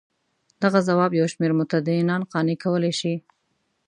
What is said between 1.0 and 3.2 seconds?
یو شمېر متدینان قانع کولای شي.